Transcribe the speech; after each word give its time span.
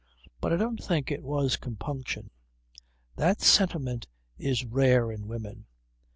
But 0.39 0.51
I 0.51 0.55
don't 0.57 0.83
think 0.83 1.11
it 1.11 1.21
was 1.21 1.57
compunction. 1.57 2.31
That 3.17 3.39
sentiment 3.39 4.07
is 4.39 4.65
rare 4.65 5.11
in 5.11 5.27
women... 5.27 5.67